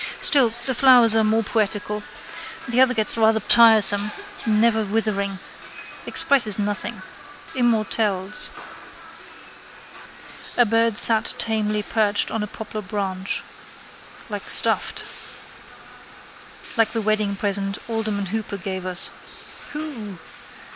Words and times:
Still, 0.19 0.51
the 0.65 0.73
flowers 0.73 1.15
are 1.15 1.23
more 1.23 1.43
poetical. 1.43 2.01
The 2.67 2.81
other 2.81 2.95
gets 2.95 3.15
rather 3.17 3.39
tiresome, 3.39 4.09
never 4.47 4.83
withering. 4.83 5.37
Expresses 6.07 6.57
nothing. 6.57 7.03
Immortelles. 7.53 8.49
A 10.57 10.65
bird 10.65 10.97
sat 10.97 11.35
tamely 11.37 11.83
perched 11.83 12.31
on 12.31 12.41
a 12.41 12.47
poplar 12.47 12.81
branch. 12.81 13.43
Like 14.27 14.49
stuffed. 14.49 15.03
Like 16.75 16.93
the 16.93 17.01
wedding 17.03 17.35
present 17.35 17.77
alderman 17.87 18.25
Hooper 18.33 18.57
gave 18.57 18.87
us. 18.87 19.11
Hoo! 19.73 20.17